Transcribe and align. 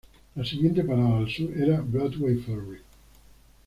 La 0.35 0.43
siguiente 0.43 0.83
parada 0.83 1.19
al 1.19 1.29
sur 1.29 1.55
era 1.55 1.79
Broadway 1.79 2.35
Ferry. 2.39 2.79